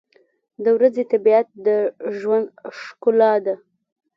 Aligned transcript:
•د 0.63 0.65
ورځې 0.77 1.03
طبیعت 1.13 1.47
د 1.65 1.67
ژوند 2.17 2.47
ښکلا 2.79 3.33
ده. 3.45 3.55